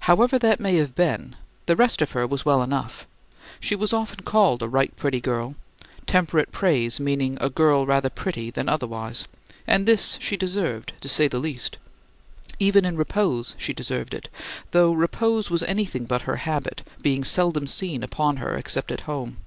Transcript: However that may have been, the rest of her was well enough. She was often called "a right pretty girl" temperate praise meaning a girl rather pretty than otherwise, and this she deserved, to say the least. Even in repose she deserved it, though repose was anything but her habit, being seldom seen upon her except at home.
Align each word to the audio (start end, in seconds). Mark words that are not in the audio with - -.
However 0.00 0.38
that 0.38 0.60
may 0.60 0.76
have 0.76 0.94
been, 0.94 1.34
the 1.64 1.74
rest 1.74 2.02
of 2.02 2.10
her 2.12 2.26
was 2.26 2.44
well 2.44 2.62
enough. 2.62 3.06
She 3.58 3.74
was 3.74 3.94
often 3.94 4.22
called 4.22 4.60
"a 4.62 4.68
right 4.68 4.94
pretty 4.96 5.18
girl" 5.18 5.54
temperate 6.04 6.52
praise 6.52 7.00
meaning 7.00 7.38
a 7.40 7.48
girl 7.48 7.86
rather 7.86 8.10
pretty 8.10 8.50
than 8.50 8.68
otherwise, 8.68 9.24
and 9.66 9.86
this 9.86 10.18
she 10.20 10.36
deserved, 10.36 10.92
to 11.00 11.08
say 11.08 11.26
the 11.26 11.38
least. 11.40 11.78
Even 12.58 12.84
in 12.84 12.98
repose 12.98 13.54
she 13.56 13.72
deserved 13.72 14.12
it, 14.12 14.28
though 14.72 14.92
repose 14.92 15.48
was 15.48 15.62
anything 15.62 16.04
but 16.04 16.20
her 16.28 16.36
habit, 16.36 16.82
being 17.00 17.24
seldom 17.24 17.66
seen 17.66 18.02
upon 18.02 18.36
her 18.36 18.54
except 18.56 18.92
at 18.92 19.08
home. 19.08 19.38